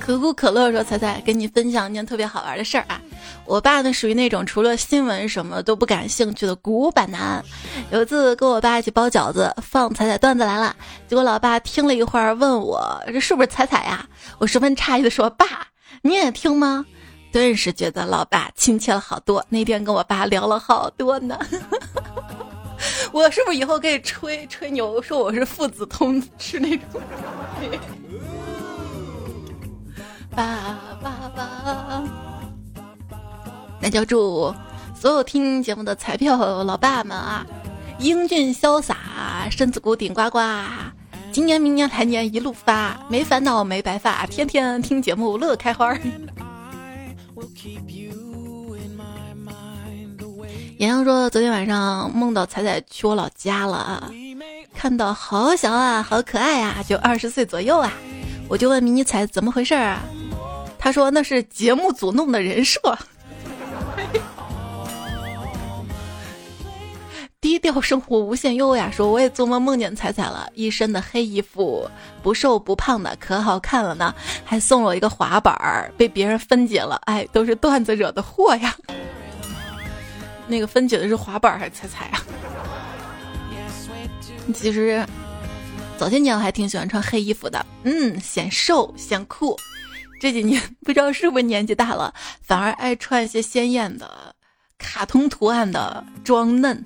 [0.00, 3.00] 可口可乐说：“彩彩，跟你分享一件特别好玩的事儿啊！
[3.44, 7.44] 我爸呢，属于那种除了新闻什么都不感兴趣的古板男。
[7.90, 10.74] 有一次跟我爸一起包饺子，放彩彩段子来了，
[11.06, 14.06] 结果老爸听了一会儿，问我这是不是彩彩呀？
[14.38, 15.46] 我十分诧异的说：爸，
[16.06, 16.84] 你也听吗？
[17.32, 19.42] 顿时觉得老爸亲切了好多。
[19.48, 21.38] 那天跟我爸聊了好多呢。
[23.10, 27.00] 我是不是以后可以吹吹牛，说我是父子通吃那种？”
[30.30, 32.04] 爸爸爸，
[33.80, 34.54] 那就祝
[34.94, 37.46] 所有听节目的彩票老爸们啊，
[37.98, 40.38] 英俊潇洒，身子骨顶呱呱，
[41.34, 45.92] 今年、明年、来年一路发，没烦恼没白发，天天听节目乐开花。
[50.78, 54.08] 洋洋说，昨天晚上梦到彩彩去我老家了，
[54.76, 57.92] 看到好小啊，好可爱啊，就二十岁左右啊，
[58.46, 60.04] 我就问迷你彩怎么回事啊？
[60.78, 62.78] 他说那是节目组弄的人设，
[67.44, 68.90] 低调生活无限优雅。
[68.90, 71.86] 说我也做梦梦见彩彩了，一身的黑衣服，
[72.22, 74.14] 不瘦不胖的，可好看了呢。
[74.46, 76.98] 还送了我一个滑板儿，被别人分解了。
[77.04, 78.74] 哎，都是段子惹的祸呀。
[80.46, 82.22] 那个分解的是滑板还是彩彩啊？
[84.54, 85.06] 其实
[85.98, 89.54] 早些年我还挺喜欢穿黑衣服的，嗯，显瘦显酷。
[90.18, 94.34] 这几年不知道是不是年纪大了，反而爱穿一些鲜艳的、
[94.78, 96.82] 卡通图案的装嫩。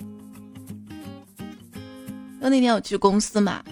[2.40, 3.62] 就那天我去公司嘛，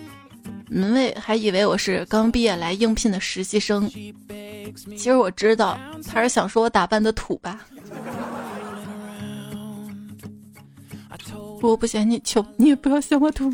[0.68, 7.60] 门卫还以为我是刚毕业来应聘的实习生，其实我知道他是想说我打扮的土吧。
[11.62, 13.50] 我不嫌你穷，你也不要嫌我土。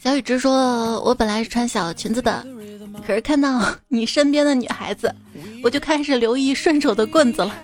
[0.00, 2.44] 小雨之说：“我本来是穿小裙子的，
[3.06, 5.14] 可是看到你身边的女孩子，
[5.62, 7.54] 我就开始留意顺手的棍子了。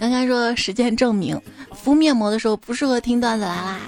[0.00, 1.38] 刚刚说实践证明，
[1.74, 3.78] 敷面膜的时候不适合听段子来啦。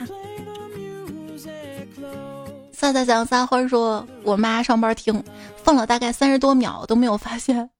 [2.70, 5.24] 萨萨想撒欢说，我妈上班听，
[5.64, 7.70] 放了大概三十多秒都没有发现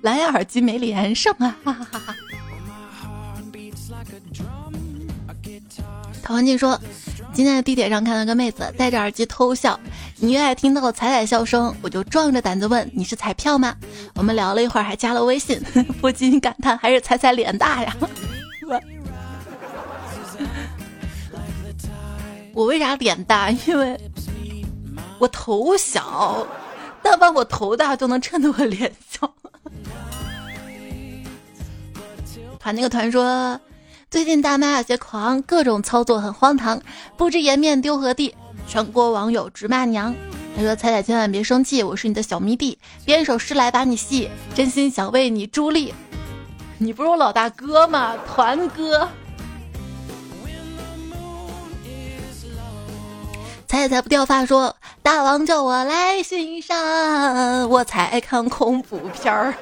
[0.00, 1.54] 蓝牙耳机没连上啊！
[1.62, 2.14] 哈哈哈哈。
[6.22, 6.80] 陶文静说，
[7.34, 9.80] 今天在地铁上看到个妹子戴着耳机偷笑，
[10.18, 13.74] 隐约还听到了彩彩笑声，我就壮着胆子问：“你是彩票吗？”
[14.14, 15.58] 我们聊了一会儿，还加了微信，
[16.00, 17.96] 不禁感叹还是彩彩脸大呀。
[22.52, 23.50] 我为啥脸大？
[23.66, 23.98] 因为
[25.18, 26.46] 我头小，
[27.02, 29.26] 但凡我头大就能衬得我脸小。
[32.60, 33.58] 团那个团说。
[34.12, 36.82] 最近大妈有些狂，各种操作很荒唐，
[37.16, 38.34] 不知颜面丢何地。
[38.68, 40.14] 全国网友直骂娘。
[40.54, 45.94] 他说：“彩彩千万别生气，我是你的小迷弟，编一首诗来把你戏，真心想为你助力。
[46.76, 48.14] 你不是我老大哥吗？
[48.28, 49.08] 团哥。”
[53.66, 59.54] 彩彩不掉发说：“大王叫我来巡山，我才看恐怖片儿。”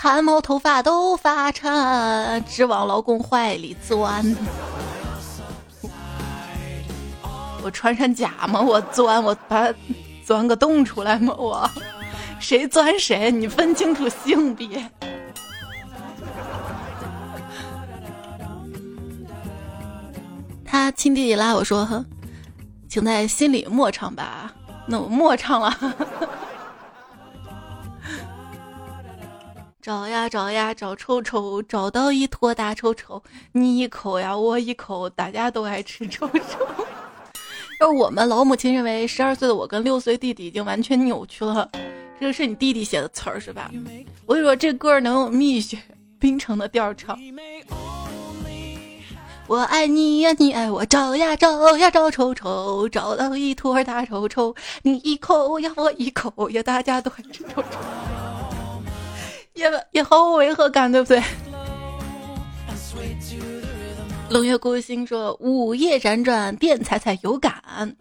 [0.00, 4.24] 汗毛头发都发颤，只往老公怀里钻。
[7.64, 8.60] 我穿上甲吗？
[8.60, 9.66] 我钻，我把
[10.24, 11.34] 钻个洞出来吗？
[11.36, 11.68] 我
[12.38, 13.32] 谁钻谁？
[13.32, 14.88] 你分清楚性别。
[20.64, 22.04] 他亲弟弟拉我说
[22.88, 24.54] ：“请在心里默唱吧。”
[24.86, 25.76] 那我默唱了。
[29.88, 33.22] 找呀找呀找臭臭，找到一坨大臭臭，
[33.52, 36.68] 你一口呀我一口，大家都爱吃臭臭。
[37.80, 41.66] 而我们老母亲认为十二岁的我跟六岁弟弟已经完全扭曲了。
[42.20, 43.70] 这个是你弟弟写的词儿是吧？
[44.26, 45.78] 我跟你说，这歌能用蜜雪
[46.18, 47.18] 冰城的调唱。
[49.46, 58.37] 我爱你呀，你爱我，找呀找呀找臭臭，找到一坨大臭臭，你一口呀我一口呀，大家都爱吃臭臭。
[59.58, 61.20] 也也毫无违和感，对不对？
[64.30, 67.96] 冷月孤星说：“午夜辗转，电彩彩有感。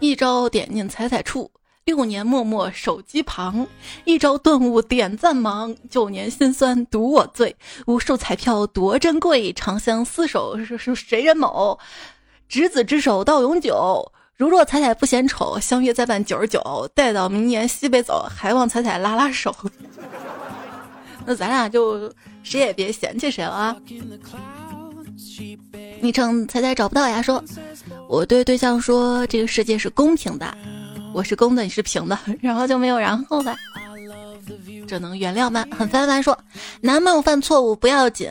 [0.00, 1.50] 一朝点进彩彩处，
[1.84, 3.66] 六年默默手机旁。
[4.04, 7.54] 一朝顿悟点赞忙，九年心酸独我醉。
[7.86, 11.78] 无数彩票多珍贵，长相厮守是是谁人某？
[12.48, 19.54] 执子之手到永久。”如若彩彩不嫌丑，相约再办九十九，待到明年西北走，还望彩彩拉拉手。
[21.24, 22.12] 那咱俩就
[22.42, 23.76] 谁也别嫌弃谁了啊！
[26.00, 27.42] 昵称彩彩找不到呀，说
[28.08, 30.56] 我对对象说这个世界是公平的，
[31.14, 33.56] 我是公的，你是平的，然后就没有然后了。
[34.86, 35.64] 这能原谅吗？
[35.76, 36.38] 很烦烦说
[36.82, 38.30] 男朋友犯错误不要紧，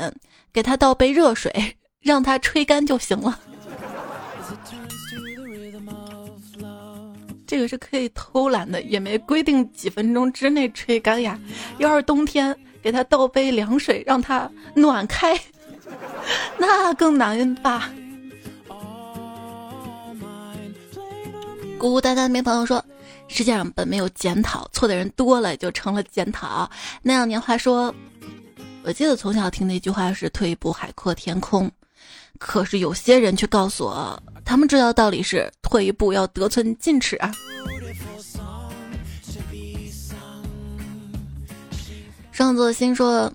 [0.53, 3.39] 给他倒杯热水，让他吹干就行了。
[7.47, 11.39] 这个是可以偷懒的，也没规定几分钟之内吹干呀。
[11.77, 15.39] 要是冬天，给他倒杯凉水，让他暖开，
[16.57, 17.91] 那更难吧。
[21.77, 22.83] 孤孤单单没朋友说，
[23.27, 26.69] 世界上本没有检讨，错的人多了就成了检讨。
[27.03, 27.93] 那样年华说，
[28.83, 31.69] 我记得从小听那句话是“退一步海阔天空”，
[32.39, 34.21] 可是有些人却告诉我。
[34.43, 37.31] 他们知道道理是退一步要得寸进尺啊。
[42.31, 43.33] 双子星说：“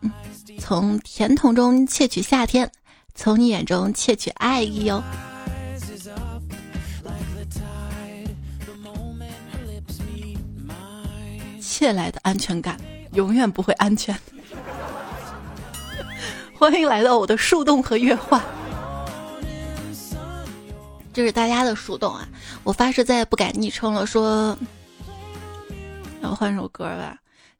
[0.61, 2.71] 从甜筒中窃取夏天，
[3.15, 5.03] 从你眼中窃取爱意哟。”
[11.61, 12.79] 窃来的安全感
[13.15, 14.15] 永远不会安全。
[16.55, 18.45] 欢迎来到我的树洞和月话。
[21.21, 22.27] 这是大家的树洞啊！
[22.65, 24.07] 我发誓再也不改昵称了。
[24.07, 24.57] 说，
[26.23, 27.15] 要换首歌吧。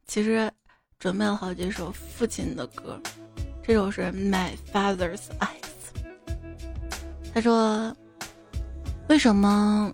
[0.07, 0.51] 其实
[0.99, 2.99] 准备了好几首父亲的歌，
[3.63, 5.93] 这首是《My Father's Eyes》。
[7.35, 7.95] 他说
[9.09, 9.93] ：“为什么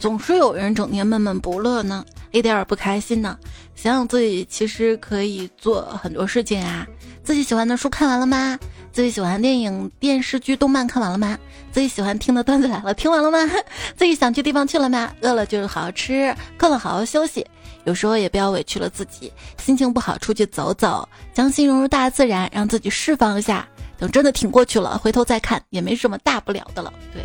[0.00, 2.06] 总是有人整天闷闷不乐呢？
[2.30, 3.38] 一点儿不开心呢？
[3.74, 6.86] 想想自己其实可以做很多事情啊！
[7.22, 8.58] 自己喜欢的书看完了吗？”
[8.94, 11.36] 自己喜欢的电影、电视剧、动漫看完了吗？
[11.74, 13.38] 自己喜欢听的段子来了，听完了吗？
[13.98, 15.12] 自己想去地方去了吗？
[15.22, 17.44] 饿了就好好吃，困了好好休息。
[17.82, 23.66] 有时候也不要委屈了自己，心情不好出去走走，将心融入大自然，让自己释放一下。
[23.98, 26.92] 等真的挺过去了，回头再看也没什么大不了的了。
[27.12, 27.22] 对，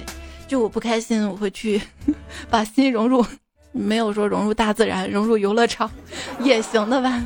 [0.47, 1.79] 就我不开心，我会去
[2.49, 3.23] 把心融入，
[3.71, 5.87] 没有说融入大自然，融入游乐场
[6.41, 7.23] 也行的吧。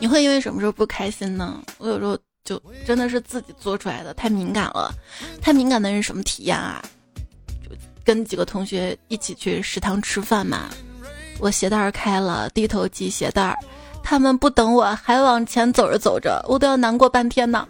[0.00, 1.60] 你会因为什么时候不开心呢？
[1.76, 2.16] 我有时候
[2.48, 4.90] 就真的是自己做出来的，太敏感了。
[5.42, 6.82] 太敏感的人什么体验啊？
[7.62, 10.70] 就跟几个同学一起去食堂吃饭嘛，
[11.40, 13.54] 我鞋带开了，低头系鞋带，
[14.02, 17.68] 他们不等我，还往前走着走着，我都要难过半天呢。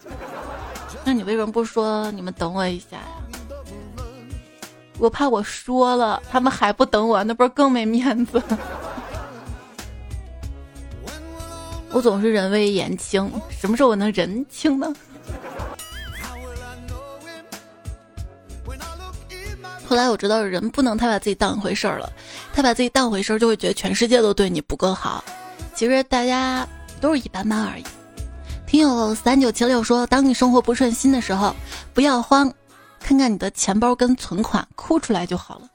[1.04, 3.08] 那你为什么不说你们等我一下呀？
[4.98, 8.40] 我怕我说了，他们还不等我，那不是更没面子？
[11.98, 14.94] 我总是人微言轻，什么时候我能人轻呢？
[19.84, 22.08] 后来我知道，人不能太把自己当一回事儿了，
[22.52, 25.24] 太把自己当回事儿，就会觉得全世界都对你不够好。
[25.74, 26.64] 其实大家
[27.00, 27.84] 都是一般般而已。
[28.64, 31.52] 听友三九七六说，当你生活不顺心的时候，
[31.92, 32.48] 不要慌，
[33.00, 35.68] 看看你的钱包跟存款，哭出来就好了。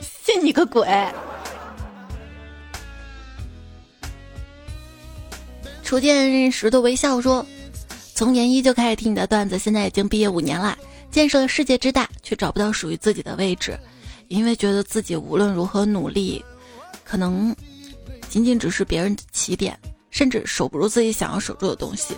[0.22, 0.86] 信你个鬼！
[5.88, 7.46] 初见石头微笑说
[8.14, 10.76] ：“从研一就开始听你的段子，现在已经毕业五年了，
[11.10, 13.74] 见识了世界之大，却找不到属于自己的位置，
[14.28, 16.44] 因为觉得自己无论如何努力，
[17.04, 17.56] 可能
[18.28, 19.78] 仅仅只是别人的起点，
[20.10, 22.14] 甚至守不住自己想要守住的东西。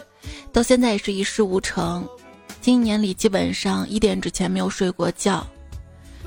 [0.52, 2.04] 到现在也是一事无成，
[2.60, 5.46] 今年里基本上一点之前没有睡过觉，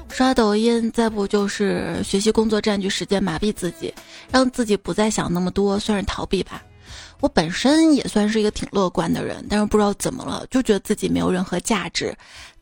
[0.07, 3.93] 刷抖音，再不就是学习工作占据时间，麻痹自己，
[4.31, 6.63] 让自己不再想那么多，算是逃避吧。”
[7.23, 12.13] 我本身也算是一个挺乐观的人，但是不知道怎么了，就觉得自己没有任何价值，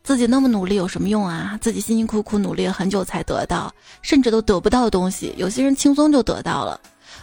[0.04, 1.58] 自己那么努力有什么用啊？
[1.60, 6.80] 自己辛辛苦苦努力了很久才得到，甚至都得不到东西，有些人轻松就得到了，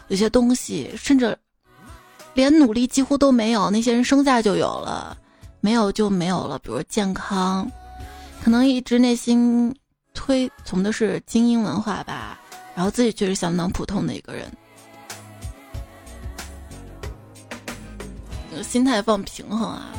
[0.09, 1.33] 有些东西甚至
[2.33, 5.17] 连努力几乎都没有，那些人生下就有了，
[5.61, 6.59] 没有就没有了。
[6.59, 7.71] 比如健康，
[8.43, 9.73] 可能一直内心
[10.13, 12.37] 推崇的是精英文化吧，
[12.75, 14.51] 然后自己却是相当普通的一个人。
[18.63, 19.91] 心态放平衡啊！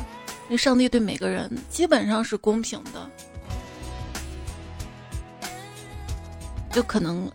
[0.47, 3.09] 那上帝对每个人基本上是公平的，
[6.71, 7.31] 就可能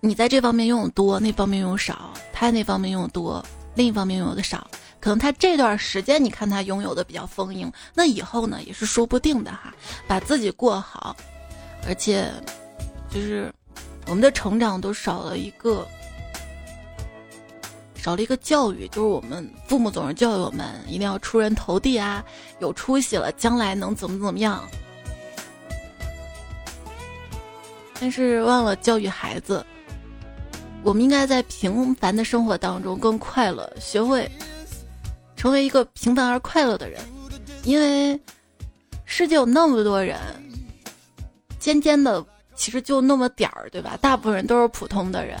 [0.00, 3.44] 你在这方面拥有多，那方面拥有少；他那方面拥有多，
[3.74, 4.70] 另一方面拥的少。
[5.00, 9.74] 可能他这段时间你看他拥有的比较丰盈，那以后呢也是说不定的哈。
[10.06, 11.16] 把自己过好，
[11.86, 12.32] 而且
[13.10, 13.52] 就是
[14.06, 15.86] 我们的成长都少了一个。
[18.06, 22.24] 少了一个教育，就是我们父母总是教育我们一定要出人头地啊，
[22.60, 24.62] 有出息了，将来能怎么怎么样。
[27.98, 29.66] 但是忘了教育孩子，
[30.84, 34.30] 我们应该在平凡的生活当中更快乐，学会
[35.34, 37.02] 成为一个平凡而快乐的人。
[37.64, 38.16] 因为
[39.04, 40.16] 世界有那么多人，
[41.58, 43.98] 尖尖的其实就那么点儿，对吧？
[44.00, 45.36] 大部分人都是普通的人。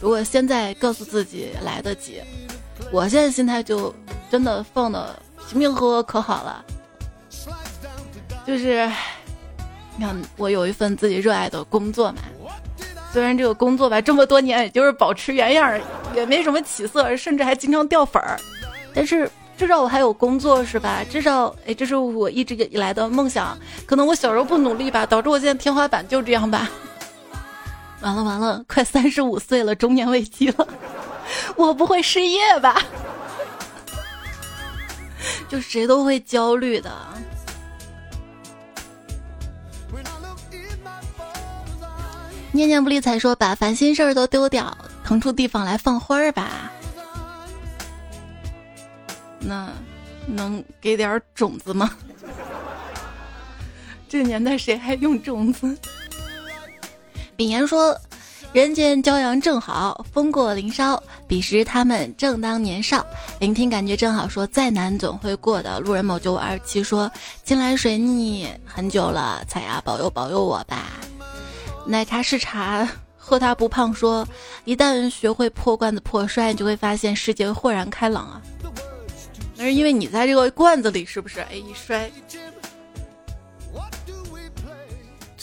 [0.00, 2.20] 如果现在告诉自己来得及，
[2.92, 3.94] 我现在心态就
[4.30, 5.18] 真的放的
[5.48, 6.64] 平平和和可好了。
[8.46, 8.90] 就是，
[9.96, 12.18] 你看我有一份自己热爱的工作嘛，
[13.12, 15.80] 虽然这个工作吧这么多年也就是保持原样，
[16.14, 18.38] 也没什么起色，甚至还经常掉粉儿，
[18.94, 21.02] 但是至少我还有工作是吧？
[21.10, 23.58] 至少哎，这是我一直以来的梦想。
[23.86, 26.70] 可能我小时候不努力吧，导致我现在天花板就这样吧。
[28.00, 30.68] 完了完了，快三十五岁了，中年危机了，
[31.56, 32.80] 我不会失业吧？
[35.48, 36.90] 就谁都会焦虑的。
[42.52, 44.74] 念念不理睬说：“把烦心事儿都丢掉，
[45.04, 46.72] 腾出地方来放花儿吧。”
[49.38, 49.68] 那
[50.26, 51.90] 能给点种子吗？
[54.08, 55.76] 这年代谁还用种子？
[57.36, 57.94] 炳言说
[58.52, 63.04] ：“人间骄阳正好，风过林梢，彼时他们正当年少。
[63.38, 67.10] 聆听感觉正好。”说：“再难总会过的。”路人某九五二七说
[67.44, 70.92] ：“近来水逆很久了，彩呀保佑保佑我吧。”
[71.86, 73.92] 奶茶是茶，喝它不胖。
[73.92, 74.26] 说
[74.64, 78.40] ：“一旦学会破罐子破摔，你就会发现世界豁然开朗啊。”
[79.58, 81.40] 那是因为你在这个罐子里，是不是？
[81.40, 82.10] 哎，一摔。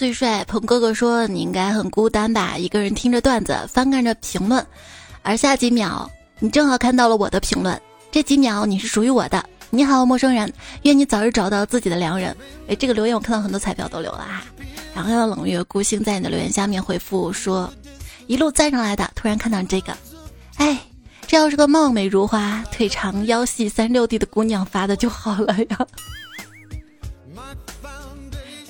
[0.04, 2.58] 最帅鹏哥哥说：“你应该很孤单吧？
[2.58, 4.68] 一个人听着段子，翻看着评论，
[5.22, 7.82] 而下几秒，你正好看到了我的评论。
[8.12, 9.42] 这几秒你是属于我的。
[9.70, 10.52] 你好，陌生人，
[10.82, 12.36] 愿你早日找到自己的良人。”
[12.68, 14.44] 哎，这个留言我看到很多彩票都留了哈。
[14.94, 17.74] 然后冷月孤星在你的留言下面回复说
[18.28, 19.96] ：“一路赞上来的，突然看到这个，
[20.58, 20.78] 哎，
[21.26, 25.78] 这要是个貌美如花、腿长腰细、三六 D 的姑娘发的就好了呀。”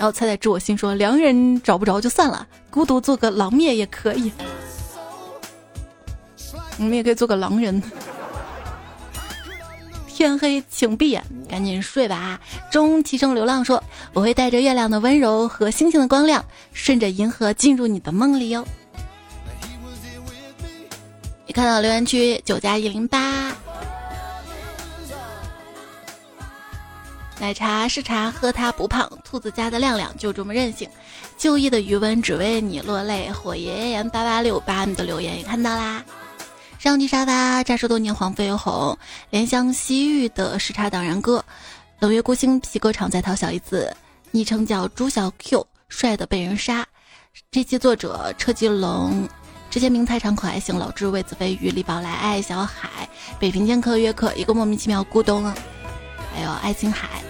[0.03, 4.29] 然后猜猜知我心说：“良人找不着就算了，孤独做个狼灭也可以。”
[6.75, 7.81] 你们也可以做个狼人。
[10.09, 12.37] 天黑请闭眼，赶紧睡吧。
[12.69, 13.81] 钟齐声流浪说
[14.11, 16.43] ：“我会带着月亮的温柔和星星的光亮，
[16.73, 18.67] 顺着银河进入你的梦里哟。”
[21.47, 23.55] 你看到留言区九加一零八，
[27.39, 29.09] 奶茶是茶，喝它不胖。
[29.23, 30.87] 兔子家的亮亮就这么任性。
[31.37, 33.29] 就义的余温只为你落泪。
[33.31, 36.03] 火爷爷八八六八，你的留言也看到啦。
[36.79, 38.97] 上帝沙发，乍说多年黄飞鸿，
[39.31, 41.43] 怜香惜玉的时差党然哥，
[41.99, 43.95] 冷月孤星皮革厂在逃小姨子，
[44.31, 46.85] 昵称叫朱小 Q，帅的被人杀。
[47.51, 49.27] 这期作者车吉龙，
[49.69, 53.07] 这些名菜场可爱型老智魏子飞鱼李宝来爱小海
[53.39, 55.55] 北平剑客约克一个莫名其妙咕咚啊，
[56.33, 57.21] 还有爱琴海。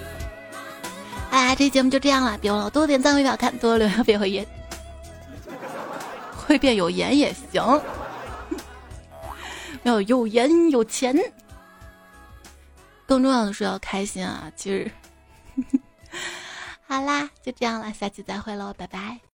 [1.30, 4.48] 哎，这节目就这样了，别忘了多点赞、为表看，多留言别会言，
[6.36, 7.82] 会变有颜也行。
[9.84, 11.14] 要有颜有钱，
[13.06, 14.50] 更重要的是要开心啊！
[14.56, 14.90] 其实，
[16.88, 19.20] 好啦，就这样了，下期再会喽，拜拜。